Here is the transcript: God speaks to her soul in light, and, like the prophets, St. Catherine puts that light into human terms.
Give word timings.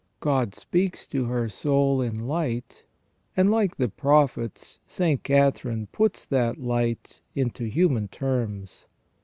God 0.19 0.55
speaks 0.55 1.07
to 1.09 1.25
her 1.25 1.47
soul 1.47 2.01
in 2.01 2.21
light, 2.25 2.85
and, 3.37 3.51
like 3.51 3.77
the 3.77 3.87
prophets, 3.87 4.79
St. 4.87 5.21
Catherine 5.21 5.85
puts 5.91 6.25
that 6.25 6.57
light 6.59 7.21
into 7.35 7.65
human 7.65 8.07
terms. 8.07 8.87